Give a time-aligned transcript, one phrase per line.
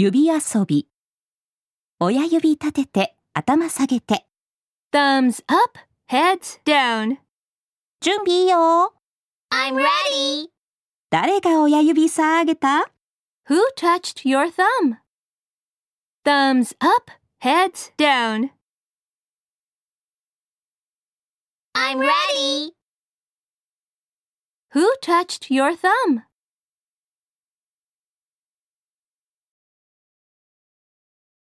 [0.00, 0.88] 指遊び
[1.98, 4.24] 親指立てて頭下げて
[4.94, 7.18] Thumbs up, heads down.
[8.00, 8.94] 準備いいよ
[9.52, 10.48] I'm ready.
[11.10, 12.90] 誰が親指下げた
[13.50, 14.96] Who touched your thumb?
[16.24, 17.10] Thumbs up,
[17.42, 18.52] heads down.
[21.74, 22.72] I'm ready.
[24.72, 26.22] Who touched your thumb?